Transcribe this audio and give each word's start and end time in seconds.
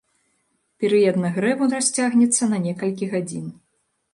Перыяд 0.83 1.19
нагрэву 1.25 1.67
расцягнецца 1.75 2.43
на 2.55 2.63
некалькі 2.67 3.11
гадзін. 3.13 3.45